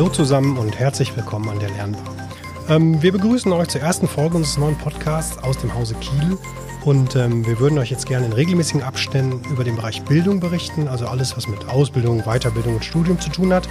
[0.00, 2.02] Hallo zusammen und herzlich willkommen an der Lernbar.
[2.70, 6.38] Ähm, wir begrüßen euch zur ersten Folge unseres neuen Podcasts aus dem Hause Kiel.
[6.86, 10.88] Und ähm, wir würden euch jetzt gerne in regelmäßigen Abständen über den Bereich Bildung berichten,
[10.88, 13.68] also alles, was mit Ausbildung, Weiterbildung und Studium zu tun hat.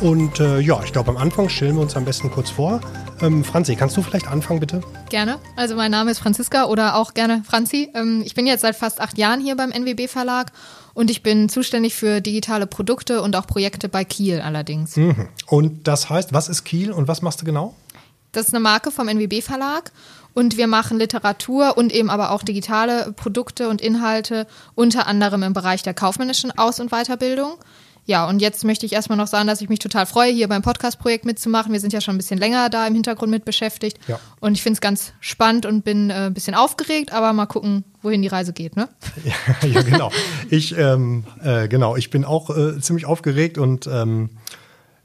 [0.00, 2.80] Und äh, ja, ich glaube, am Anfang stellen wir uns am besten kurz vor.
[3.20, 4.80] Ähm, Franzi, kannst du vielleicht anfangen, bitte?
[5.10, 5.38] Gerne.
[5.56, 7.92] Also mein Name ist Franziska oder auch gerne Franzi.
[7.94, 10.52] Ähm, ich bin jetzt seit fast acht Jahren hier beim NWB Verlag
[10.96, 14.96] und ich bin zuständig für digitale Produkte und auch Projekte bei Kiel allerdings.
[14.96, 15.28] Mhm.
[15.46, 17.74] Und das heißt, was ist Kiel und was machst du genau?
[18.32, 19.92] Das ist eine Marke vom NWB Verlag
[20.32, 25.52] und wir machen Literatur und eben aber auch digitale Produkte und Inhalte, unter anderem im
[25.52, 27.56] Bereich der kaufmännischen Aus- und Weiterbildung.
[28.06, 30.62] Ja, und jetzt möchte ich erstmal noch sagen, dass ich mich total freue, hier beim
[30.62, 31.72] Podcast-Projekt mitzumachen.
[31.72, 33.98] Wir sind ja schon ein bisschen länger da im Hintergrund mit beschäftigt.
[34.06, 34.20] Ja.
[34.38, 37.84] Und ich finde es ganz spannend und bin äh, ein bisschen aufgeregt, aber mal gucken,
[38.02, 38.88] wohin die Reise geht, ne?
[39.24, 40.12] Ja, ja genau.
[40.50, 44.30] ich, ähm, äh, genau, ich bin auch äh, ziemlich aufgeregt und ähm,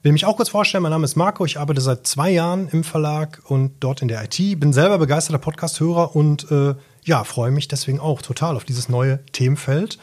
[0.03, 0.83] will mich auch kurz vorstellen.
[0.83, 1.43] Mein Name ist Marco.
[1.43, 4.59] Ich arbeite seit zwei Jahren im Verlag und dort in der IT.
[4.59, 9.25] Bin selber begeisterter Podcast-Hörer und äh, ja, freue mich deswegen auch total auf dieses neue
[9.31, 9.97] Themenfeld.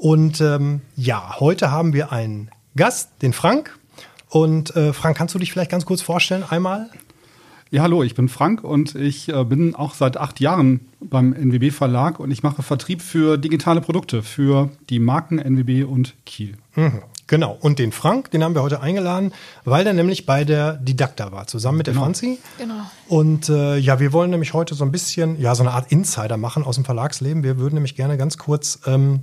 [0.00, 3.78] Und ähm, ja, heute haben wir einen Gast, den Frank.
[4.30, 6.88] Und äh, Frank, kannst du dich vielleicht ganz kurz vorstellen einmal?
[7.70, 11.70] Ja, hallo, ich bin Frank und ich äh, bin auch seit acht Jahren beim NWB
[11.70, 16.56] Verlag und ich mache Vertrieb für digitale Produkte für die Marken NWB und Kiel.
[16.76, 17.02] Mhm.
[17.26, 17.58] Genau.
[17.60, 19.34] Und den Frank, den haben wir heute eingeladen,
[19.66, 22.06] weil der nämlich bei der Didakta war, zusammen mit der genau.
[22.06, 22.38] Franzi.
[22.56, 22.90] Genau.
[23.06, 26.38] Und äh, ja, wir wollen nämlich heute so ein bisschen, ja, so eine Art Insider
[26.38, 27.42] machen aus dem Verlagsleben.
[27.42, 29.20] Wir würden nämlich gerne ganz kurz ähm,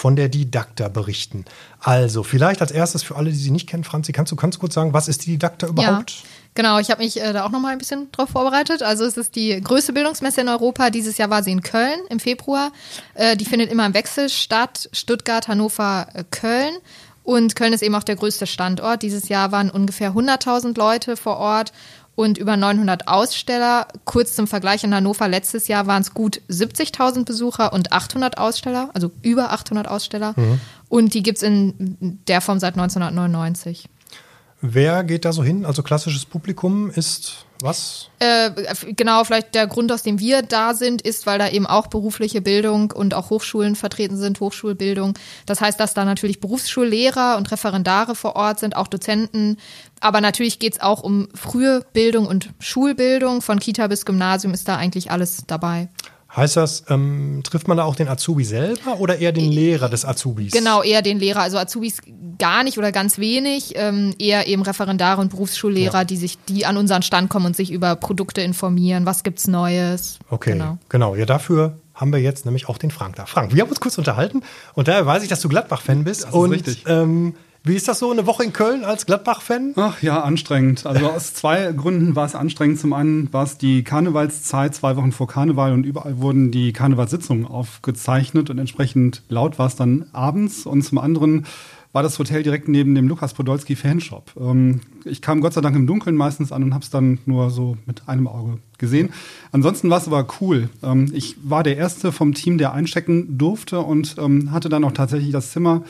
[0.00, 1.44] von der Didakta berichten.
[1.78, 4.72] Also, vielleicht als erstes für alle, die sie nicht kennen, Franzi, kannst du ganz kurz
[4.72, 6.10] sagen, was ist die Didakta überhaupt?
[6.10, 6.28] Ja.
[6.54, 8.82] Genau, ich habe mich äh, da auch noch mal ein bisschen drauf vorbereitet.
[8.82, 10.88] Also es ist die größte Bildungsmesse in Europa.
[10.88, 12.72] Dieses Jahr war sie in Köln im Februar.
[13.12, 14.88] Äh, die findet immer im Wechsel statt.
[14.94, 16.72] Stuttgart, Hannover, äh, Köln.
[17.22, 19.02] Und Köln ist eben auch der größte Standort.
[19.02, 21.72] Dieses Jahr waren ungefähr 100.000 Leute vor Ort
[22.14, 23.88] und über 900 Aussteller.
[24.04, 28.90] Kurz zum Vergleich in Hannover, letztes Jahr waren es gut 70.000 Besucher und 800 Aussteller,
[28.94, 30.34] also über 800 Aussteller.
[30.36, 30.60] Mhm.
[30.88, 33.88] Und die gibt es in der Form seit 1999.
[34.62, 35.64] Wer geht da so hin?
[35.64, 38.08] Also klassisches Publikum ist was?
[38.18, 38.50] Äh,
[38.94, 42.40] genau, vielleicht der Grund, aus dem wir da sind, ist, weil da eben auch berufliche
[42.40, 45.14] Bildung und auch Hochschulen vertreten sind, Hochschulbildung.
[45.46, 49.56] Das heißt, dass da natürlich Berufsschullehrer und Referendare vor Ort sind, auch Dozenten.
[50.00, 53.42] Aber natürlich geht es auch um frühe Bildung und Schulbildung.
[53.42, 55.88] Von Kita bis Gymnasium ist da eigentlich alles dabei.
[56.34, 60.04] Heißt das, ähm, trifft man da auch den Azubi selber oder eher den Lehrer des
[60.04, 60.52] Azubis?
[60.52, 61.40] Genau, eher den Lehrer.
[61.40, 61.98] Also Azubis
[62.38, 66.04] gar nicht oder ganz wenig, ähm, eher eben Referendare und Berufsschullehrer, ja.
[66.04, 70.20] die sich, die an unseren Stand kommen und sich über Produkte informieren, was gibt's Neues.
[70.30, 70.78] Okay, genau.
[70.88, 71.16] genau.
[71.16, 73.26] Ja, dafür haben wir jetzt nämlich auch den Frank da.
[73.26, 74.42] Frank, wir haben uns kurz unterhalten
[74.74, 76.22] und daher weiß ich, dass du Gladbach-Fan bist.
[76.22, 76.84] Das ist und, richtig.
[76.86, 79.74] Ähm, wie ist das so, eine Woche in Köln als Gladbach-Fan?
[79.76, 80.86] Ach ja, anstrengend.
[80.86, 82.80] Also aus zwei Gründen war es anstrengend.
[82.80, 87.46] Zum einen war es die Karnevalszeit, zwei Wochen vor Karneval und überall wurden die Karnevalssitzungen
[87.46, 90.64] aufgezeichnet und entsprechend laut war es dann abends.
[90.64, 91.44] Und zum anderen
[91.92, 94.32] war das Hotel direkt neben dem Lukas Podolski Fanshop.
[94.40, 97.50] Ähm, ich kam Gott sei Dank im Dunkeln meistens an und habe es dann nur
[97.50, 99.10] so mit einem Auge gesehen.
[99.52, 100.70] Ansonsten war es aber cool.
[100.82, 104.92] Ähm, ich war der Erste vom Team, der einchecken durfte und ähm, hatte dann auch
[104.92, 105.82] tatsächlich das Zimmer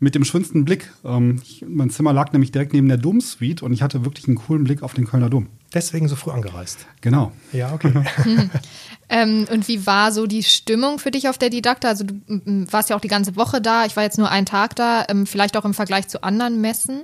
[0.00, 0.90] mit dem schönsten Blick.
[1.04, 4.36] Ähm, ich, mein Zimmer lag nämlich direkt neben der Domsuite und ich hatte wirklich einen
[4.36, 5.46] coolen Blick auf den Kölner Dom.
[5.72, 6.86] Deswegen so früh angereist.
[7.02, 7.32] Genau.
[7.52, 7.92] Ja, okay.
[9.08, 11.88] ähm, und wie war so die Stimmung für dich auf der Didakta?
[11.88, 12.14] Also du
[12.72, 13.84] warst ja auch die ganze Woche da.
[13.84, 15.04] Ich war jetzt nur einen Tag da.
[15.08, 17.02] Ähm, vielleicht auch im Vergleich zu anderen Messen?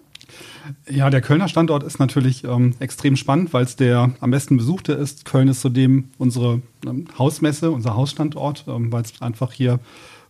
[0.90, 4.94] Ja, der Kölner Standort ist natürlich ähm, extrem spannend, weil es der am besten besuchte
[4.94, 5.24] ist.
[5.24, 9.78] Köln ist zudem unsere ähm, Hausmesse, unser Hausstandort, ähm, weil es einfach hier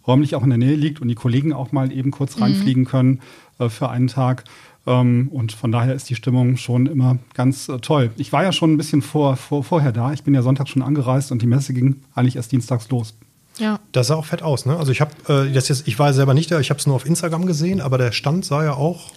[0.06, 2.43] räumlich auch in der Nähe liegt und die Kollegen auch mal eben kurz mhm.
[2.43, 3.21] reinfliegen können
[3.59, 4.44] äh, für einen Tag.
[4.87, 8.11] Ähm, und von daher ist die Stimmung schon immer ganz äh, toll.
[8.16, 10.12] Ich war ja schon ein bisschen vor, vor, vorher da.
[10.12, 13.15] Ich bin ja Sonntag schon angereist und die Messe ging eigentlich erst dienstags los.
[13.59, 13.81] Ja.
[13.93, 14.77] Das sah auch fett aus, ne?
[14.77, 16.95] Also ich habe äh, das jetzt, ich war selber nicht da, ich habe es nur
[16.95, 19.13] auf Instagram gesehen, aber der Stand sah ja auch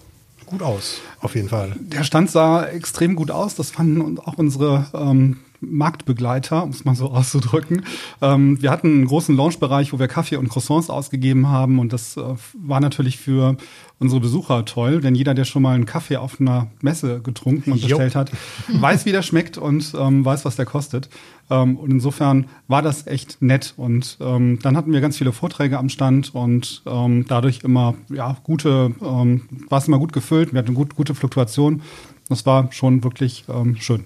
[0.46, 1.75] gut aus, auf jeden Fall.
[1.80, 3.56] Der Stand sah extrem gut aus.
[3.56, 7.84] Das fanden auch unsere ähm, Marktbegleiter, um es mal so auszudrücken.
[8.22, 12.18] Ähm, wir hatten einen großen Launchbereich, wo wir Kaffee und Croissants ausgegeben haben und das
[12.18, 12.22] äh,
[12.54, 13.58] war natürlich für
[14.00, 17.82] unsere Besucher toll, denn jeder, der schon mal einen Kaffee auf einer Messe getrunken und
[17.82, 18.32] bestellt hat,
[18.68, 21.10] weiß, wie der schmeckt und ähm, weiß, was der kostet.
[21.50, 23.74] Ähm, und insofern war das echt nett.
[23.76, 28.38] Und ähm, dann hatten wir ganz viele Vorträge am Stand und ähm, dadurch immer ja
[28.44, 30.54] gute, ähm, war es immer gut gefüllt.
[30.54, 31.82] Wir hatten gut, gute Fluktuation.
[32.30, 33.46] Das war schon wirklich
[33.80, 34.06] schön.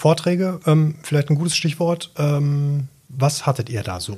[0.00, 2.10] Vorträge, ähm, vielleicht ein gutes Stichwort.
[2.16, 4.16] Ähm, was hattet ihr da so?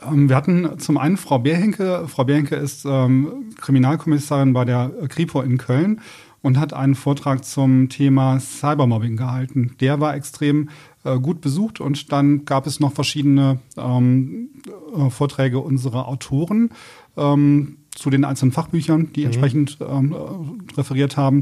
[0.00, 2.04] Ähm, wir hatten zum einen Frau Beerhenke.
[2.06, 6.00] Frau Beerhenke ist ähm, Kriminalkommissarin bei der Kripo in Köln
[6.42, 9.74] und hat einen Vortrag zum Thema Cybermobbing gehalten.
[9.80, 10.68] Der war extrem
[11.02, 14.50] äh, gut besucht und dann gab es noch verschiedene ähm,
[14.96, 16.70] äh, Vorträge unserer Autoren
[17.16, 19.26] ähm, zu den einzelnen Fachbüchern, die mhm.
[19.26, 21.40] entsprechend ähm, äh, referiert haben.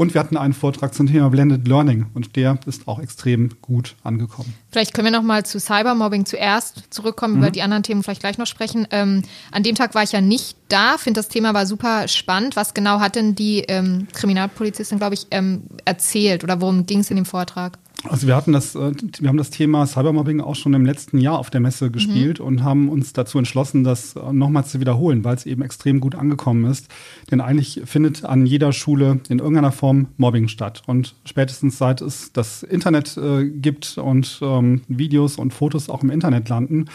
[0.00, 3.96] Und wir hatten einen Vortrag zum Thema Blended Learning und der ist auch extrem gut
[4.02, 4.54] angekommen.
[4.70, 7.40] Vielleicht können wir noch mal zu Cybermobbing zuerst zurückkommen, mhm.
[7.40, 8.88] über die anderen Themen vielleicht gleich noch sprechen.
[8.92, 9.20] Ähm,
[9.52, 12.56] an dem Tag war ich ja nicht da, finde das Thema war super spannend.
[12.56, 17.10] Was genau hat denn die ähm, Kriminalpolizistin, glaube ich, ähm, erzählt oder worum ging es
[17.10, 17.78] in dem Vortrag?
[18.08, 21.38] Also wir hatten das, äh, wir haben das Thema Cybermobbing auch schon im letzten Jahr
[21.38, 22.46] auf der Messe gespielt mhm.
[22.46, 26.14] und haben uns dazu entschlossen, das äh, nochmal zu wiederholen, weil es eben extrem gut
[26.14, 26.88] angekommen ist.
[27.30, 30.82] Denn eigentlich findet an jeder Schule in irgendeiner Form Mobbing statt.
[30.86, 36.10] Und spätestens seit es das Internet äh, gibt und ähm, Videos und Fotos auch im
[36.10, 36.86] Internet landen,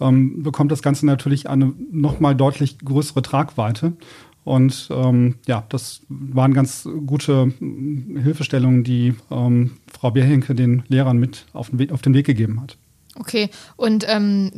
[0.00, 3.94] ähm, bekommt das Ganze natürlich eine nochmal deutlich größere Tragweite.
[4.44, 11.46] Und ähm, ja, das waren ganz gute Hilfestellungen, die ähm, Frau Bierhenke den Lehrern mit
[11.52, 12.76] auf den Weg, auf den Weg gegeben hat.
[13.18, 14.50] Okay, und ähm,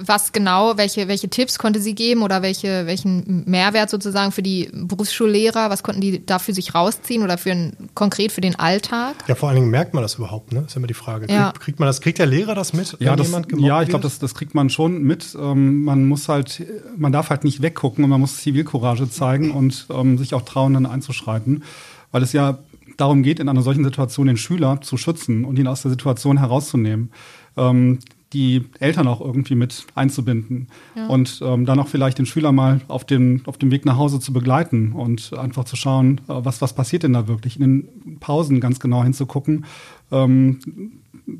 [0.00, 4.68] was genau, welche, welche Tipps konnte sie geben oder welche, welchen Mehrwert sozusagen für die
[4.72, 9.14] Berufsschullehrer, was konnten die da für sich rausziehen oder für ein, konkret für den Alltag?
[9.28, 10.64] Ja, vor allen Dingen merkt man das überhaupt, ne?
[10.66, 11.32] Ist immer die Frage.
[11.32, 11.50] Ja.
[11.50, 14.18] Kriegt, kriegt, man das, kriegt der Lehrer das mit, ja, das, Ja, ich glaube, das,
[14.18, 15.36] das kriegt man schon mit.
[15.40, 16.66] Ähm, man muss halt,
[16.96, 20.74] man darf halt nicht weggucken und man muss Zivilcourage zeigen und ähm, sich auch trauen,
[20.74, 21.62] dann einzuschreiten.
[22.10, 22.58] Weil es ja
[22.96, 26.38] darum geht, in einer solchen Situation den Schüler zu schützen und ihn aus der Situation
[26.38, 27.12] herauszunehmen
[27.56, 27.98] ähm,
[28.32, 30.66] die Eltern auch irgendwie mit einzubinden
[30.96, 31.06] ja.
[31.06, 34.18] und ähm, dann auch vielleicht den Schüler mal auf dem, auf dem Weg nach Hause
[34.18, 38.18] zu begleiten und einfach zu schauen, äh, was, was passiert denn da wirklich, in den
[38.18, 39.64] Pausen ganz genau hinzugucken.
[40.10, 40.58] Ähm,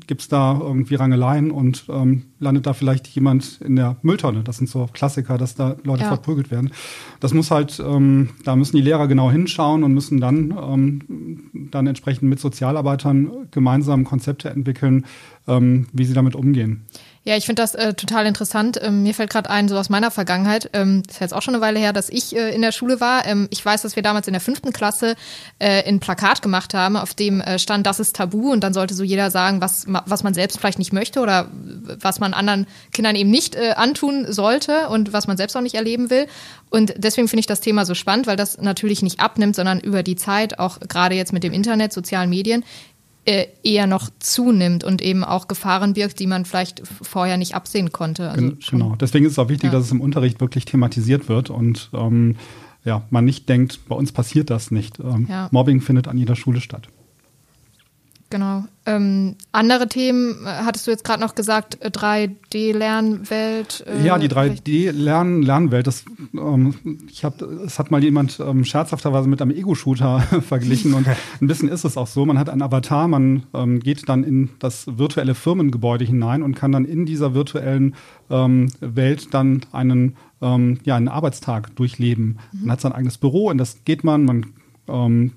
[0.05, 4.43] gibt es da irgendwie Rangeleien und ähm, landet da vielleicht jemand in der Mülltonne.
[4.43, 6.09] Das sind so Klassiker, dass da Leute ja.
[6.09, 6.71] verprügelt werden.
[7.21, 11.87] Das muss halt, ähm, da müssen die Lehrer genau hinschauen und müssen dann, ähm, dann
[11.87, 15.05] entsprechend mit Sozialarbeitern gemeinsam Konzepte entwickeln,
[15.47, 16.85] ähm, wie sie damit umgehen.
[17.27, 18.79] Ja, ich finde das äh, total interessant.
[18.81, 21.61] Ähm, mir fällt gerade ein, so aus meiner Vergangenheit, ähm, ist jetzt auch schon eine
[21.61, 23.25] Weile her, dass ich äh, in der Schule war.
[23.25, 25.17] Ähm, ich weiß, dass wir damals in der fünften Klasse
[25.59, 28.93] äh, ein Plakat gemacht haben, auf dem äh, stand, das ist tabu und dann sollte
[28.93, 31.51] so jeder sagen, was, was man selbst vielleicht nicht möchte oder
[31.99, 35.75] was man anderen Kindern eben nicht äh, antun sollte und was man selbst auch nicht
[35.75, 36.27] erleben will.
[36.69, 40.01] Und deswegen finde ich das Thema so spannend, weil das natürlich nicht abnimmt, sondern über
[40.01, 42.63] die Zeit, auch gerade jetzt mit dem Internet, sozialen Medien,
[43.27, 48.29] eher noch zunimmt und eben auch Gefahren birgt, die man vielleicht vorher nicht absehen konnte.
[48.29, 49.71] Also genau, deswegen ist es auch wichtig, ja.
[49.71, 52.35] dass es im Unterricht wirklich thematisiert wird und ähm,
[52.85, 54.99] ja, man nicht denkt, bei uns passiert das nicht.
[54.99, 55.49] Ähm, ja.
[55.51, 56.87] Mobbing findet an jeder Schule statt.
[58.29, 58.65] Genau.
[58.85, 63.85] Ähm, andere Themen äh, hattest du jetzt gerade noch gesagt, 3D-Lernwelt.
[63.87, 66.03] Äh, ja, die 3D-Lernwelt, das
[66.33, 66.75] ähm,
[67.09, 71.07] ich habe, es hat mal jemand ähm, scherzhafterweise mit einem Ego-Shooter verglichen und
[71.41, 72.25] ein bisschen ist es auch so.
[72.25, 76.73] Man hat einen Avatar, man ähm, geht dann in das virtuelle Firmengebäude hinein und kann
[76.73, 77.95] dann in dieser virtuellen
[78.29, 82.39] ähm, Welt dann einen, ähm, ja, einen Arbeitstag durchleben.
[82.51, 82.59] Mhm.
[82.61, 84.45] Man hat sein eigenes Büro, in das geht man, man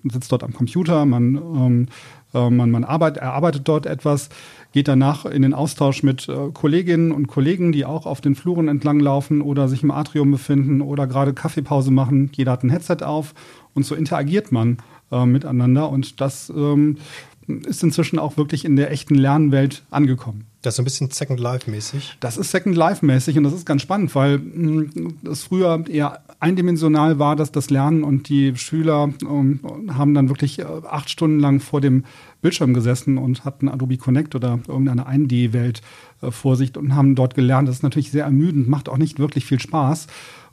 [0.04, 1.90] sitzt dort am Computer, man äh,
[2.38, 4.28] man, man arbeitet, erarbeitet dort etwas,
[4.72, 8.68] geht danach in den Austausch mit äh, Kolleginnen und Kollegen, die auch auf den Fluren
[8.68, 12.30] entlang laufen oder sich im Atrium befinden oder gerade Kaffeepause machen.
[12.34, 13.34] Jeder hat ein Headset auf
[13.74, 14.78] und so interagiert man
[15.10, 16.98] äh, miteinander und das ähm,
[17.46, 20.49] ist inzwischen auch wirklich in der echten Lernwelt angekommen.
[20.62, 22.18] Das ist ein bisschen Second Life-mäßig.
[22.20, 27.18] Das ist Second Life-mäßig und das ist ganz spannend, weil hm, es früher eher eindimensional
[27.18, 29.60] war, dass das Lernen und die Schüler ähm,
[29.96, 32.04] haben dann wirklich äh, acht Stunden lang vor dem
[32.42, 35.80] Bildschirm gesessen und hatten Adobe Connect oder irgendeine 1D-Welt
[36.20, 37.66] äh, vor sich und haben dort gelernt.
[37.66, 40.08] Das ist natürlich sehr ermüdend, macht auch nicht wirklich viel Spaß.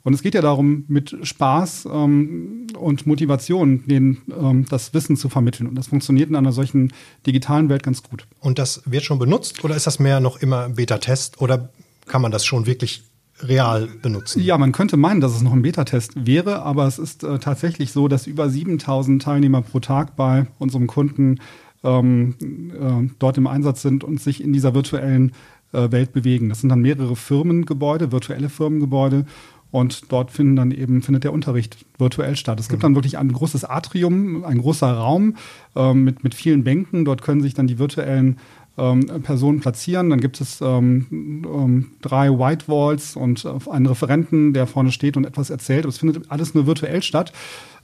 [0.08, 5.28] Und es geht ja darum, mit Spaß ähm, und Motivation den, ähm, das Wissen zu
[5.28, 5.66] vermitteln.
[5.66, 6.94] Und das funktioniert in einer solchen
[7.26, 8.26] digitalen Welt ganz gut.
[8.40, 11.68] Und das wird schon benutzt oder ist das mehr noch immer Beta-Test oder
[12.06, 13.02] kann man das schon wirklich
[13.42, 14.40] real benutzen?
[14.40, 17.92] Ja, man könnte meinen, dass es noch ein Beta-Test wäre, aber es ist äh, tatsächlich
[17.92, 21.38] so, dass über 7000 Teilnehmer pro Tag bei unserem Kunden
[21.84, 25.32] ähm, äh, dort im Einsatz sind und sich in dieser virtuellen
[25.72, 26.48] äh, Welt bewegen.
[26.48, 29.26] Das sind dann mehrere Firmengebäude, virtuelle Firmengebäude
[29.70, 32.58] und dort finden dann eben, findet der Unterricht virtuell statt.
[32.58, 32.86] Es gibt mhm.
[32.86, 35.36] dann wirklich ein großes Atrium, ein großer Raum
[35.76, 37.04] ähm, mit, mit vielen Bänken.
[37.04, 38.38] Dort können sich dann die virtuellen
[38.78, 40.10] ähm, Personen platzieren.
[40.10, 45.16] Dann gibt es ähm, ähm, drei White Walls und äh, einen Referenten, der vorne steht
[45.16, 45.84] und etwas erzählt.
[45.84, 47.32] Aber es findet alles nur virtuell statt.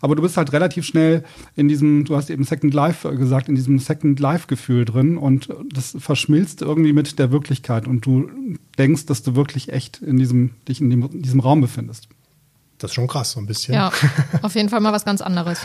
[0.00, 1.24] Aber du bist halt relativ schnell
[1.56, 5.48] in diesem, du hast eben Second Life äh, gesagt, in diesem Second Life-Gefühl drin und
[5.72, 8.30] das verschmilzt irgendwie mit der Wirklichkeit und du
[8.78, 12.08] denkst, dass du wirklich echt in diesem, dich in, dem, in diesem Raum befindest.
[12.78, 13.74] Das ist schon krass, so ein bisschen.
[13.74, 13.92] Ja,
[14.42, 15.60] auf jeden Fall mal was ganz anderes.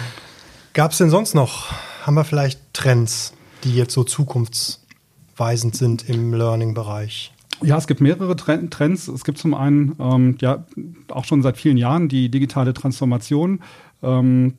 [0.73, 1.65] gab es denn sonst noch?
[2.03, 3.33] Haben wir vielleicht Trends,
[3.65, 4.05] die jetzt so
[5.39, 7.31] zukunftsweisend sind im Learning-Bereich?
[7.61, 9.07] Ja, es gibt mehrere Trends.
[9.07, 10.65] Es gibt zum einen ähm, ja
[11.09, 13.59] auch schon seit vielen Jahren die digitale Transformation.
[14.01, 14.53] Ähm,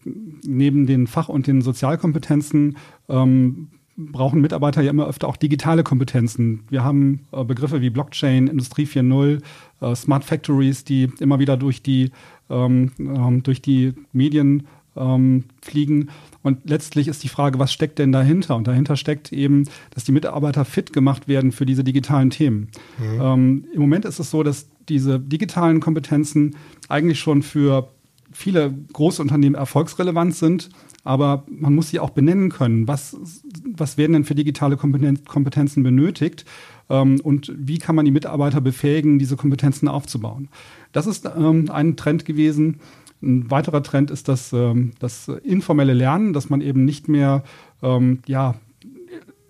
[0.45, 2.77] neben den Fach- und den Sozialkompetenzen
[3.09, 6.65] ähm, brauchen Mitarbeiter ja immer öfter auch digitale Kompetenzen.
[6.71, 9.41] Wir haben äh, Begriffe wie Blockchain, Industrie 4.0,
[9.81, 12.11] äh, Smart Factories, die immer wieder durch die,
[12.51, 16.11] ähm, ähm, durch die Medien ähm, fliegen.
[16.43, 18.57] Und letztlich ist die Frage, was steckt denn dahinter?
[18.57, 22.69] Und dahinter steckt eben, dass die Mitarbeiter fit gemacht werden für diese digitalen Themen.
[22.99, 23.21] Mhm.
[23.21, 26.57] Ähm, Im Moment ist es so, dass diese digitalen Kompetenzen
[26.89, 27.91] eigentlich schon für
[28.33, 30.71] viele große Unternehmen erfolgsrelevant sind,
[31.05, 32.87] aber man muss sie auch benennen können.
[32.87, 33.17] Was,
[33.75, 36.45] was werden denn für digitale Kompetenzen benötigt?
[36.89, 40.49] Ähm, und wie kann man die Mitarbeiter befähigen, diese Kompetenzen aufzubauen?
[40.93, 42.81] Das ist ähm, ein Trend gewesen,
[43.23, 47.43] ein weiterer Trend ist das, ähm, das informelle Lernen, dass man eben nicht mehr
[47.83, 48.55] ähm, ja,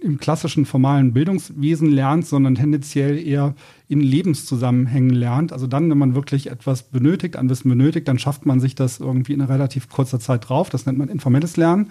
[0.01, 3.55] im klassischen formalen Bildungswesen lernt, sondern tendenziell eher
[3.89, 5.53] in Lebenszusammenhängen lernt.
[5.53, 8.99] Also dann, wenn man wirklich etwas benötigt, an Wissen benötigt, dann schafft man sich das
[8.99, 10.71] irgendwie in relativ kurzer Zeit drauf.
[10.71, 11.91] Das nennt man informelles Lernen.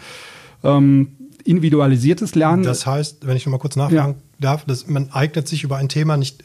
[0.63, 1.09] Ähm,
[1.43, 2.63] individualisiertes Lernen.
[2.63, 4.24] Das heißt, wenn ich noch mal kurz nachfragen ja.
[4.39, 6.43] darf, dass man eignet sich über ein Thema nicht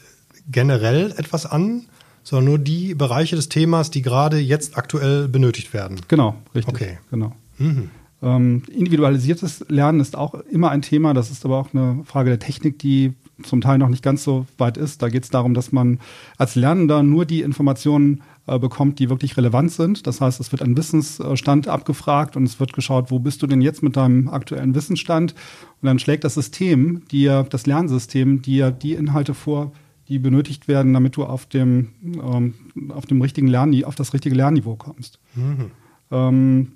[0.51, 1.87] generell etwas an,
[2.25, 6.01] sondern nur die Bereiche des Themas, die gerade jetzt aktuell benötigt werden.
[6.09, 6.75] Genau, richtig.
[6.75, 6.99] Okay.
[7.11, 7.33] Genau.
[7.59, 7.91] Mhm.
[8.23, 11.13] Ähm, individualisiertes Lernen ist auch immer ein Thema.
[11.15, 13.13] Das ist aber auch eine Frage der Technik, die
[13.43, 15.03] zum Teil noch nicht ganz so weit ist.
[15.03, 16.01] Da geht es darum, dass man
[16.39, 20.07] als Lernender nur die Informationen äh, bekommt, die wirklich relevant sind.
[20.07, 23.61] Das heißt, es wird ein Wissensstand abgefragt und es wird geschaut, wo bist du denn
[23.61, 25.35] jetzt mit deinem aktuellen Wissensstand?
[25.83, 29.73] Und dann schlägt das System dir, das Lernsystem dir die Inhalte vor,
[30.09, 32.55] die benötigt werden, damit du auf dem, ähm,
[32.91, 35.19] auf dem richtigen Lernniveau, auf das richtige Lernniveau kommst.
[35.35, 35.71] Mhm.
[36.11, 36.73] Ähm,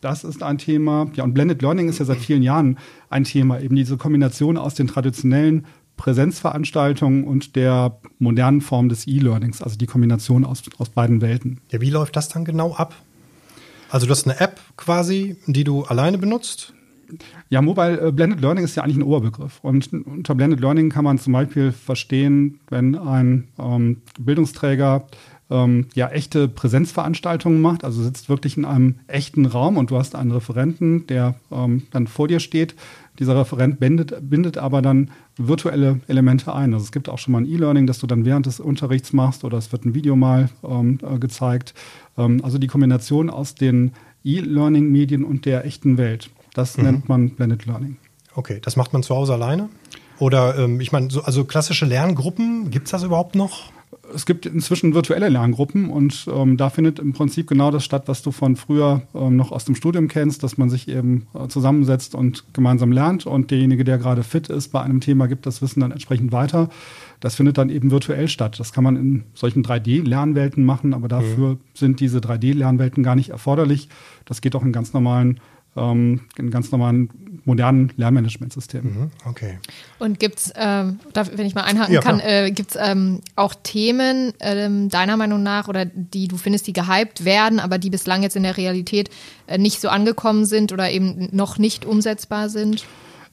[0.00, 1.10] das ist ein Thema.
[1.14, 2.78] Ja, und Blended Learning ist ja seit vielen Jahren
[3.10, 3.60] ein Thema.
[3.60, 5.66] Eben diese Kombination aus den traditionellen
[5.96, 11.60] Präsenzveranstaltungen und der modernen Form des E-Learnings, also die Kombination aus, aus beiden Welten.
[11.70, 12.94] Ja, wie läuft das dann genau ab?
[13.90, 16.72] Also du hast eine App quasi, die du alleine benutzt?
[17.48, 19.58] Ja, Mobile äh, Blended Learning ist ja eigentlich ein Oberbegriff.
[19.62, 25.06] Und unter Blended Learning kann man zum Beispiel verstehen, wenn ein ähm, Bildungsträger
[25.50, 30.14] ähm, ja echte Präsenzveranstaltungen macht, also sitzt wirklich in einem echten Raum und du hast
[30.14, 32.74] einen Referenten, der ähm, dann vor dir steht.
[33.18, 36.72] Dieser Referent bindet, bindet aber dann virtuelle Elemente ein.
[36.72, 39.44] Also es gibt auch schon mal ein E-Learning, das du dann während des Unterrichts machst
[39.44, 41.74] oder es wird ein Video mal ähm, äh, gezeigt.
[42.16, 43.92] Ähm, also die Kombination aus den
[44.24, 46.30] E-Learning-Medien und der echten Welt.
[46.54, 46.84] Das mhm.
[46.84, 47.96] nennt man Blended Learning.
[48.34, 49.68] Okay, das macht man zu Hause alleine?
[50.18, 53.72] Oder ähm, ich meine, so, also klassische Lerngruppen, gibt es das überhaupt noch?
[54.14, 58.22] Es gibt inzwischen virtuelle Lerngruppen und ähm, da findet im Prinzip genau das statt, was
[58.22, 62.14] du von früher ähm, noch aus dem Studium kennst, dass man sich eben äh, zusammensetzt
[62.14, 65.80] und gemeinsam lernt und derjenige, der gerade fit ist bei einem Thema, gibt das Wissen
[65.80, 66.68] dann entsprechend weiter.
[67.20, 68.58] Das findet dann eben virtuell statt.
[68.58, 71.58] Das kann man in solchen 3D-Lernwelten machen, aber dafür mhm.
[71.74, 73.88] sind diese 3D-Lernwelten gar nicht erforderlich.
[74.24, 75.40] Das geht auch in ganz normalen
[75.76, 77.10] ähm, in ganz normalen
[77.44, 78.92] modernen Lernmanagementsystemen.
[78.92, 79.58] Mhm, okay.
[79.98, 83.54] Und gibt es, ähm, wenn ich mal einhaken ja, kann, äh, gibt es ähm, auch
[83.62, 88.22] Themen ähm, deiner Meinung nach oder die du findest, die gehypt werden, aber die bislang
[88.22, 89.10] jetzt in der Realität
[89.46, 92.84] äh, nicht so angekommen sind oder eben noch nicht umsetzbar sind?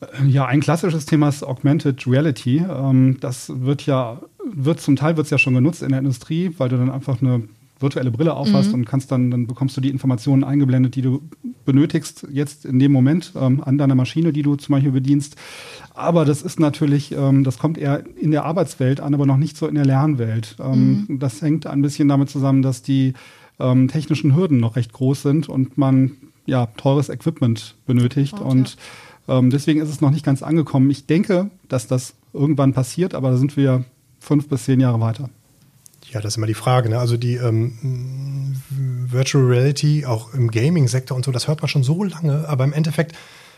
[0.01, 2.63] Äh, ja, ein klassisches Thema ist Augmented Reality.
[2.69, 6.53] Ähm, das wird ja, wird zum Teil wird es ja schon genutzt in der Industrie,
[6.57, 7.43] weil du dann einfach eine
[7.79, 8.75] virtuelle Brille aufhast mhm.
[8.75, 11.21] und kannst dann, dann bekommst du die Informationen eingeblendet, die du
[11.65, 15.35] benötigst jetzt in dem Moment ähm, an deiner Maschine, die du zum Beispiel bedienst.
[15.93, 19.57] Aber das ist natürlich, ähm, das kommt eher in der Arbeitswelt an, aber noch nicht
[19.57, 20.55] so in der Lernwelt.
[20.59, 21.19] Ähm, mhm.
[21.19, 23.13] Das hängt ein bisschen damit zusammen, dass die
[23.59, 26.11] ähm, technischen Hürden noch recht groß sind und man
[26.45, 28.81] ja teures Equipment benötigt oh, und ja.
[29.27, 30.89] Ähm, deswegen ist es noch nicht ganz angekommen.
[30.89, 33.83] Ich denke, dass das irgendwann passiert, aber da sind wir
[34.19, 35.29] fünf bis zehn Jahre weiter.
[36.11, 36.89] Ja, das ist immer die Frage.
[36.89, 36.99] Ne?
[36.99, 42.03] Also die ähm, Virtual Reality, auch im Gaming-Sektor und so, das hört man schon so
[42.03, 43.13] lange, aber im Endeffekt,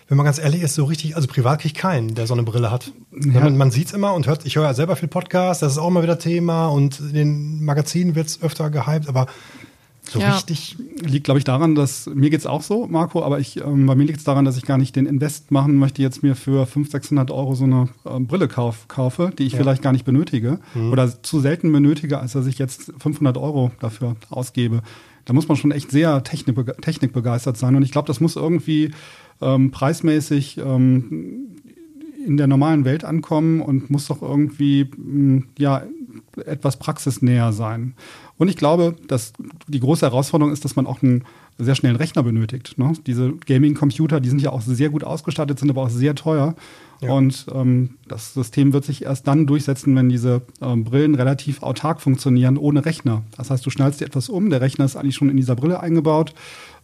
[0.08, 2.44] wenn man ganz ehrlich ist, so richtig, also privat kriege ich keinen, der so eine
[2.44, 2.92] Brille hat.
[3.12, 3.42] Ja.
[3.42, 5.78] Man, man sieht es immer und hört, ich höre ja selber viel Podcast, das ist
[5.78, 9.28] auch immer wieder Thema und in den Magazinen wird es öfter gehypt, aber
[10.10, 10.34] so ja.
[10.34, 10.78] richtig.
[11.02, 13.96] Liegt, glaube ich, daran, dass mir geht es auch so, Marco, aber ich, ähm, bei
[13.96, 16.66] mir liegt es daran, dass ich gar nicht den Invest machen möchte, jetzt mir für
[16.66, 19.60] 500, 600 Euro so eine äh, Brille kauf, kaufe, die ich ja.
[19.60, 20.92] vielleicht gar nicht benötige mhm.
[20.92, 24.82] oder zu selten benötige, als dass ich jetzt 500 Euro dafür ausgebe.
[25.26, 28.92] Da muss man schon echt sehr technik, technikbegeistert sein und ich glaube, das muss irgendwie
[29.42, 31.50] ähm, preismäßig ähm,
[32.26, 35.84] in der normalen Welt ankommen und muss doch irgendwie, mm, ja,
[36.46, 37.94] etwas praxisnäher sein.
[38.38, 39.34] Und ich glaube, dass
[39.68, 41.26] die große Herausforderung ist, dass man auch einen
[41.58, 42.78] sehr schnellen Rechner benötigt.
[42.78, 42.94] Ne?
[43.06, 46.56] Diese Gaming-Computer, die sind ja auch sehr gut ausgestattet, sind aber auch sehr teuer.
[47.02, 47.12] Ja.
[47.14, 52.02] Und ähm, das System wird sich erst dann durchsetzen, wenn diese ähm, Brillen relativ autark
[52.02, 53.24] funktionieren, ohne Rechner.
[53.38, 55.80] Das heißt, du schnallst dir etwas um, der Rechner ist eigentlich schon in dieser Brille
[55.80, 56.34] eingebaut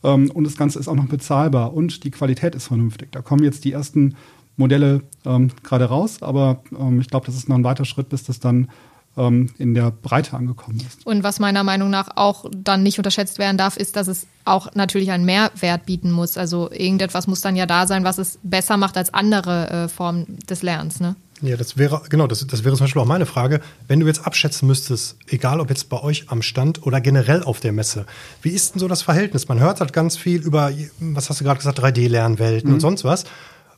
[0.04, 3.12] ähm, und das Ganze ist auch noch bezahlbar und die Qualität ist vernünftig.
[3.12, 4.16] Da kommen jetzt die ersten
[4.58, 8.24] Modelle ähm, gerade raus, aber ähm, ich glaube, das ist noch ein weiter Schritt, bis
[8.24, 8.70] das dann
[9.18, 11.06] ähm, in der Breite angekommen ist.
[11.06, 14.74] Und was meiner Meinung nach auch dann nicht unterschätzt werden darf, ist, dass es auch
[14.76, 16.38] natürlich einen Mehrwert bieten muss.
[16.38, 20.38] Also irgendetwas muss dann ja da sein, was es besser macht als andere äh, Formen
[20.50, 21.00] des Lernens.
[21.00, 21.16] Ne?
[21.42, 23.62] Ja, das wäre, genau, das, das wäre zum Beispiel auch meine Frage.
[23.88, 27.60] Wenn du jetzt abschätzen müsstest, egal ob jetzt bei euch am Stand oder generell auf
[27.60, 28.06] der Messe,
[28.42, 29.48] wie ist denn so das Verhältnis?
[29.48, 32.76] Man hört halt ganz viel über, was hast du gerade gesagt, 3D-Lernwelten mhm.
[32.76, 33.26] und sonst was.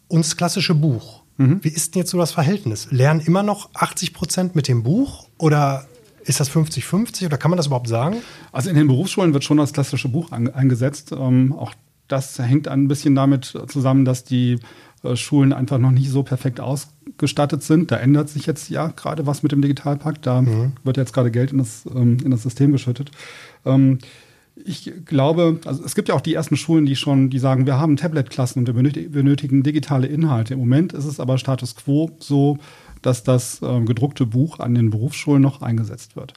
[0.08, 1.24] Und das klassische Buch.
[1.38, 1.64] Mhm.
[1.64, 2.88] Wie ist denn jetzt so das Verhältnis?
[2.92, 5.88] Lernen immer noch 80 Prozent mit dem Buch oder
[6.24, 8.18] ist das 50-50 oder kann man das überhaupt sagen?
[8.52, 11.12] Also in den Berufsschulen wird schon das klassische Buch an, eingesetzt.
[11.12, 11.74] Ähm, auch
[12.08, 14.60] das hängt ein bisschen damit zusammen, dass die
[15.04, 17.92] äh, Schulen einfach noch nicht so perfekt ausgestattet sind.
[17.92, 20.26] Da ändert sich jetzt ja gerade was mit dem Digitalpakt.
[20.26, 20.74] Da mhm.
[20.84, 23.12] wird jetzt gerade Geld in das, ähm, in das System geschüttet.
[23.66, 24.00] Ähm,
[24.66, 27.80] ich glaube, also es gibt ja auch die ersten Schulen, die schon, die sagen, wir
[27.80, 30.54] haben Tablet-Klassen und wir benötigen digitale Inhalte.
[30.54, 32.58] Im Moment ist es aber Status quo so,
[33.02, 36.34] dass das äh, gedruckte Buch an den Berufsschulen noch eingesetzt wird.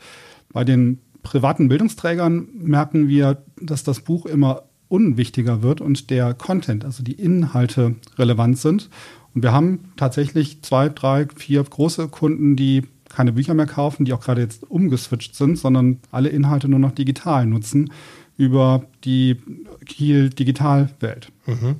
[0.52, 6.84] Bei den privaten Bildungsträgern merken wir, dass das Buch immer unwichtiger wird und der Content,
[6.84, 8.90] also die Inhalte relevant sind.
[9.34, 14.12] Und wir haben tatsächlich zwei, drei, vier große Kunden, die keine Bücher mehr kaufen, die
[14.14, 17.92] auch gerade jetzt umgeswitcht sind, sondern alle Inhalte nur noch digital nutzen
[18.38, 19.36] über die
[19.84, 21.30] Kiel Digitalwelt.
[21.46, 21.76] Mhm.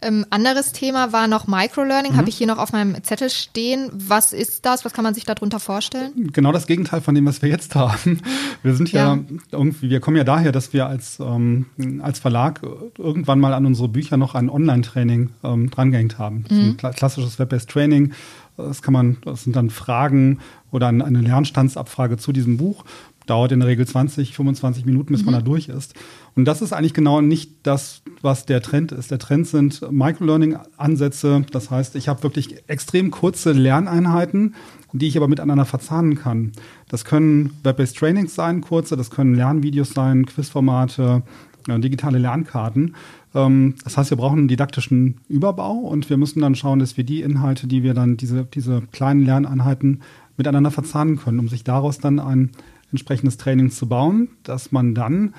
[0.00, 2.16] Ähm, anderes Thema war noch Microlearning, mhm.
[2.16, 3.90] habe ich hier noch auf meinem Zettel stehen.
[3.92, 4.84] Was ist das?
[4.84, 6.30] Was kann man sich darunter vorstellen?
[6.32, 8.20] Genau das Gegenteil von dem, was wir jetzt haben.
[8.62, 11.66] Wir sind ja, ja irgendwie, wir kommen ja daher, dass wir als, ähm,
[12.00, 12.60] als Verlag
[12.96, 16.44] irgendwann mal an unsere Bücher noch ein Online-Training ähm, drangehängt haben.
[16.48, 16.76] Mhm.
[16.80, 18.12] Ein klassisches Web-based Training.
[18.56, 20.38] Das kann man, das sind dann Fragen
[20.70, 22.84] oder eine Lernstandsabfrage zu diesem Buch
[23.28, 25.26] dauert in der Regel 20, 25 Minuten, bis mhm.
[25.26, 25.94] man da durch ist.
[26.34, 29.10] Und das ist eigentlich genau nicht das, was der Trend ist.
[29.10, 31.44] Der Trend sind Microlearning-Ansätze.
[31.52, 34.54] Das heißt, ich habe wirklich extrem kurze Lerneinheiten,
[34.92, 36.52] die ich aber miteinander verzahnen kann.
[36.88, 41.22] Das können Web-based Trainings sein, kurze, das können Lernvideos sein, Quizformate,
[41.68, 42.94] äh, digitale Lernkarten.
[43.34, 47.04] Ähm, das heißt, wir brauchen einen didaktischen Überbau und wir müssen dann schauen, dass wir
[47.04, 50.00] die Inhalte, die wir dann, diese, diese kleinen Lerneinheiten
[50.36, 52.50] miteinander verzahnen können, um sich daraus dann ein
[52.90, 55.34] entsprechendes Training zu bauen, das man dann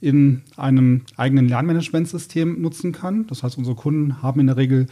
[0.00, 3.26] in einem eigenen Lernmanagementsystem nutzen kann.
[3.26, 4.86] Das heißt, unsere Kunden haben in der Regel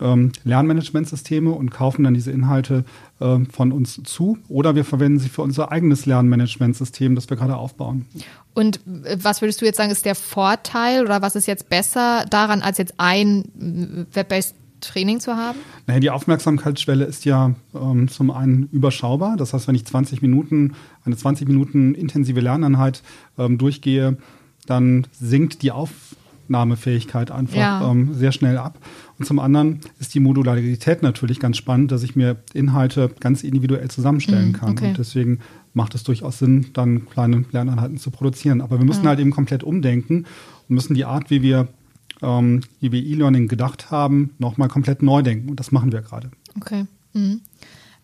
[0.00, 2.84] ähm, Lernmanagementsysteme und kaufen dann diese Inhalte
[3.20, 7.56] äh, von uns zu oder wir verwenden sie für unser eigenes Lernmanagementsystem, das wir gerade
[7.56, 8.06] aufbauen.
[8.54, 12.24] Und äh, was würdest du jetzt sagen, ist der Vorteil oder was ist jetzt besser
[12.30, 15.58] daran, als jetzt ein äh, Web-based Training zu haben?
[15.86, 19.36] Naja, die Aufmerksamkeitsschwelle ist ja ähm, zum einen überschaubar.
[19.36, 23.02] Das heißt, wenn ich 20 Minuten, eine 20 Minuten intensive Lerneinheit
[23.38, 24.16] ähm, durchgehe,
[24.66, 27.90] dann sinkt die Aufnahmefähigkeit einfach ja.
[27.90, 28.78] ähm, sehr schnell ab.
[29.18, 33.88] Und zum anderen ist die Modularität natürlich ganz spannend, dass ich mir Inhalte ganz individuell
[33.88, 34.70] zusammenstellen mhm, kann.
[34.72, 34.88] Okay.
[34.88, 35.40] Und deswegen
[35.72, 38.60] macht es durchaus Sinn, dann kleine Lerneinheiten zu produzieren.
[38.60, 39.10] Aber wir müssen ja.
[39.10, 40.26] halt eben komplett umdenken
[40.68, 41.68] und müssen die Art, wie wir
[42.22, 45.48] ähm, die wir E-Learning gedacht haben, nochmal komplett neu denken.
[45.50, 46.30] Und das machen wir gerade.
[46.56, 46.86] Okay.
[47.12, 47.40] Mhm.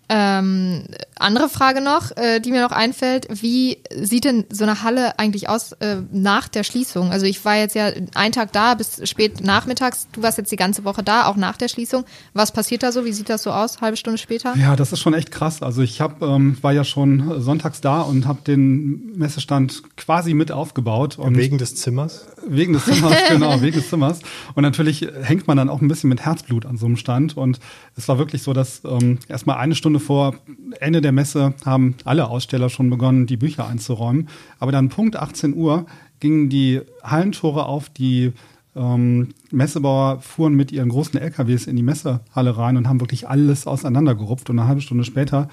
[0.09, 0.85] Ähm,
[1.17, 5.49] andere Frage noch, äh, die mir noch einfällt, wie sieht denn so eine Halle eigentlich
[5.49, 7.11] aus äh, nach der Schließung?
[7.11, 10.57] Also ich war jetzt ja einen Tag da bis spät nachmittags, du warst jetzt die
[10.57, 12.05] ganze Woche da, auch nach der Schließung.
[12.35, 13.05] Was passiert da so?
[13.05, 14.55] Wie sieht das so aus, halbe Stunde später?
[14.57, 15.63] Ja, das ist schon echt krass.
[15.63, 20.53] Also ich hab, ähm, war ja schon sonntags da und habe den Messestand quasi mit
[20.53, 21.19] aufgebaut.
[21.19, 22.27] Und wegen des Zimmers?
[22.47, 24.21] Wegen des Zimmers, genau, wegen des Zimmers.
[24.55, 27.37] Und natürlich hängt man dann auch ein bisschen mit Herzblut an so einem Stand.
[27.37, 27.59] Und
[27.97, 30.35] es war wirklich so, dass ähm, erstmal eine Stunde vor
[30.81, 34.29] Ende der Messe haben alle Aussteller schon begonnen, die Bücher einzuräumen.
[34.59, 35.87] Aber dann Punkt 18 Uhr
[36.21, 38.33] gingen die Hallentore auf, die
[38.77, 43.67] ähm, Messebauer fuhren mit ihren großen LKWs in die Messehalle rein und haben wirklich alles
[43.67, 44.51] auseinandergerupft.
[44.51, 45.49] Und eine halbe Stunde später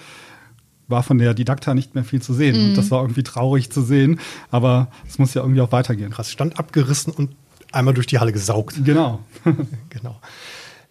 [0.88, 2.58] war von der Didakta nicht mehr viel zu sehen.
[2.58, 2.70] Mhm.
[2.70, 6.12] Und das war irgendwie traurig zu sehen, aber es muss ja irgendwie auch weitergehen.
[6.12, 7.32] Krass, Stand abgerissen und
[7.72, 8.84] einmal durch die Halle gesaugt.
[8.84, 9.22] Genau.
[9.90, 10.20] genau.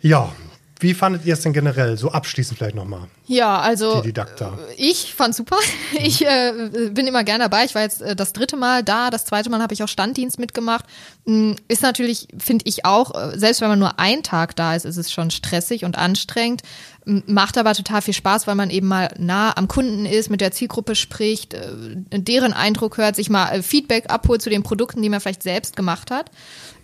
[0.01, 0.33] Ja,
[0.81, 1.97] Wie fandet ihr es denn generell?
[1.97, 3.03] So abschließend vielleicht nochmal.
[3.27, 4.59] Ja, also Didakta.
[4.77, 5.57] ich fand super.
[6.03, 7.65] Ich äh, bin immer gerne dabei.
[7.65, 9.11] Ich war jetzt äh, das dritte Mal da.
[9.11, 10.85] Das zweite Mal habe ich auch Standdienst mitgemacht.
[11.27, 14.85] Mm, Ist natürlich, finde ich auch, äh, selbst wenn man nur einen Tag da ist,
[14.87, 16.63] ist es schon stressig und anstrengend.
[17.07, 20.41] M- Macht aber total viel Spaß, weil man eben mal nah am Kunden ist, mit
[20.41, 21.69] der Zielgruppe spricht, äh,
[22.13, 25.77] deren Eindruck hört, sich mal äh, Feedback abholt zu den Produkten, die man vielleicht selbst
[25.77, 26.31] gemacht hat.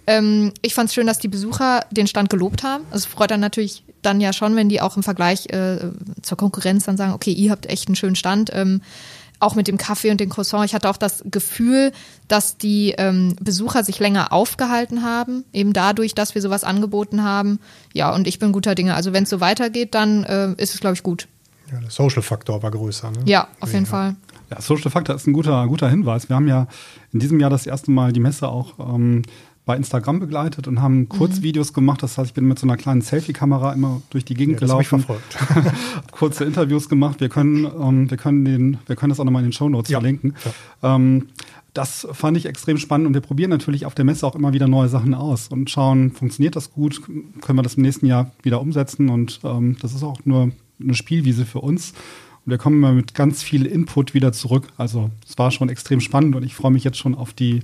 [0.09, 2.85] Ähm, ich fand es schön, dass die Besucher den Stand gelobt haben.
[2.93, 5.79] Es freut dann natürlich dann ja schon, wenn die auch im Vergleich äh,
[6.23, 8.51] zur Konkurrenz dann sagen, okay, ihr habt echt einen schönen Stand.
[8.55, 8.81] Ähm,
[9.39, 10.65] auch mit dem Kaffee und dem Croissant.
[10.65, 11.93] Ich hatte auch das Gefühl,
[12.29, 17.61] dass die ähm, Besucher sich länger aufgehalten haben, eben dadurch, dass wir sowas angeboten haben.
[17.93, 18.95] Ja, und ich bin guter Dinge.
[18.95, 21.29] Also wenn es so weitergeht, dann äh, ist es, glaube ich, gut.
[21.71, 23.11] Ja, der Social-Faktor war größer.
[23.11, 23.19] Ne?
[23.27, 24.17] Ja, auf jeden Fall.
[24.51, 26.29] Ja, Social Factor ist ein guter, guter Hinweis.
[26.29, 26.69] Wir haben ja
[27.13, 29.23] in diesem Jahr das erste Mal die Messe auch ähm,
[29.67, 32.03] bei Instagram begleitet und haben Kurzvideos gemacht.
[32.03, 35.05] Das heißt, ich bin mit so einer kleinen Selfie-Kamera immer durch die Gegend Ja, gelaufen.
[36.13, 37.21] kurze Interviews gemacht.
[37.21, 39.91] Wir können, ähm, wir können den, wir können das auch nochmal in den Show Notes
[39.91, 39.99] Ja.
[39.99, 40.35] verlinken.
[40.83, 41.27] Ähm,
[41.75, 44.67] das fand ich extrem spannend und wir probieren natürlich auf der Messe auch immer wieder
[44.69, 47.03] neue Sachen aus und schauen, funktioniert das gut,
[47.43, 50.95] können wir das im nächsten Jahr wieder umsetzen und ähm, das ist auch nur eine
[50.95, 51.91] Spielwiese für uns.
[52.47, 54.69] Und wir kommen immer mit ganz viel Input wieder zurück.
[54.79, 57.61] Also es war schon extrem spannend und ich freue mich jetzt schon auf die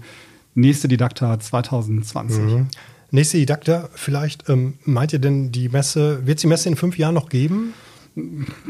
[0.55, 2.43] nächste Didakta 2020.
[2.43, 2.67] Mhm.
[3.11, 6.97] Nächste Didakta, vielleicht ähm, meint ihr denn, die Messe, wird es die Messe in fünf
[6.99, 7.75] Jahren noch geben?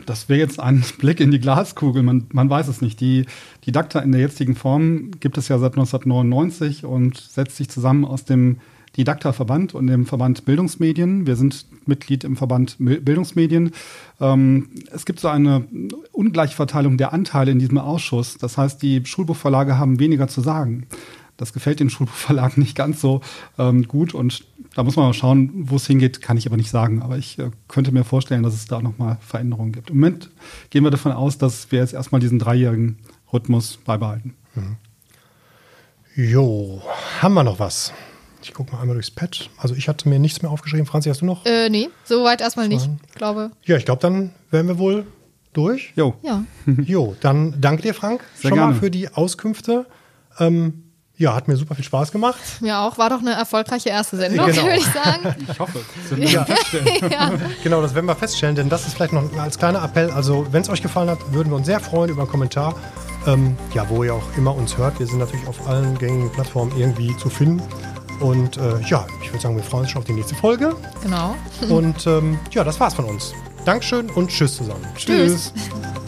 [0.06, 3.00] Das wäre jetzt ein Blick in die Glaskugel, man, man weiß es nicht.
[3.00, 3.26] Die
[3.66, 8.24] Didakta in der jetzigen Form gibt es ja seit 1999 und setzt sich zusammen aus
[8.24, 8.58] dem
[8.96, 11.26] Didakta-Verband und dem Verband Bildungsmedien.
[11.26, 13.72] Wir sind Mitglied im Verband Bildungsmedien.
[14.20, 15.66] Ähm, es gibt so eine
[16.12, 18.36] Ungleichverteilung der Anteile in diesem Ausschuss.
[18.38, 20.86] Das heißt, die Schulbuchverlage haben weniger zu sagen.
[21.42, 23.20] Das gefällt den Schulbuchverlagen nicht ganz so
[23.58, 26.70] ähm, gut und da muss man mal schauen, wo es hingeht, kann ich aber nicht
[26.70, 27.02] sagen.
[27.02, 29.90] Aber ich äh, könnte mir vorstellen, dass es da nochmal Veränderungen gibt.
[29.90, 30.30] Im Moment
[30.70, 32.98] gehen wir davon aus, dass wir jetzt erstmal diesen dreijährigen
[33.32, 34.34] Rhythmus beibehalten.
[36.14, 36.82] Jo,
[37.20, 37.92] haben wir noch was?
[38.42, 39.50] Ich gucke mal einmal durchs Pad.
[39.56, 40.86] Also ich hatte mir nichts mehr aufgeschrieben.
[40.86, 41.46] Franzi, hast du noch?
[41.46, 42.88] Äh, nee, soweit erstmal nicht.
[43.14, 45.06] Glaube, Ja, ich glaube, dann wären wir wohl
[45.52, 45.92] durch.
[45.96, 46.44] Jo, ja.
[46.84, 48.80] Jo, dann danke dir, Frank, Sehr schon mal gerne.
[48.80, 49.86] für die Auskünfte.
[50.38, 50.84] Ähm,
[51.16, 52.38] ja, hat mir super viel Spaß gemacht.
[52.60, 52.98] Mir auch.
[52.98, 54.62] War doch eine erfolgreiche erste Sendung, Genau.
[54.64, 55.36] würde ich sagen.
[55.50, 55.80] ich hoffe.
[56.16, 56.46] Ja.
[57.10, 57.32] ja.
[57.62, 60.10] Genau, das werden wir feststellen, denn das ist vielleicht noch als kleiner Appell.
[60.10, 62.74] Also, wenn es euch gefallen hat, würden wir uns sehr freuen über einen Kommentar.
[63.26, 64.98] Ähm, ja, wo ihr auch immer uns hört.
[64.98, 67.62] Wir sind natürlich auf allen gängigen Plattformen irgendwie zu finden.
[68.18, 70.74] Und äh, ja, ich würde sagen, wir freuen uns schon auf die nächste Folge.
[71.02, 71.34] Genau.
[71.68, 73.32] Und ähm, ja, das war's von uns.
[73.64, 74.84] Dankeschön und tschüss zusammen.
[74.96, 75.52] Tschüss.
[75.54, 76.01] Tschüss.